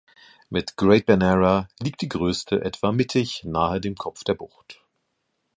[0.49, 4.81] Mit Great Bernera liegt die größte etwa mittig nahe dem Kopf der Bucht.